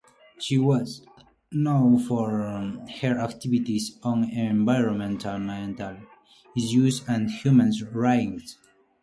She 0.39 0.57
was 0.57 1.01
also 1.01 1.23
known 1.51 1.99
for 1.99 2.31
her 2.31 3.19
activism 3.19 3.99
on 4.01 4.23
environmental 4.31 5.97
issues 6.57 7.07
and 7.07 7.29
human 7.29 7.71
rights. 7.91 8.57